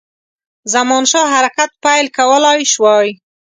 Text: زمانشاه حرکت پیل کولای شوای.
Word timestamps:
زمانشاه 0.73 1.27
حرکت 1.35 1.69
پیل 1.83 2.05
کولای 2.17 2.59
شوای. 2.73 3.09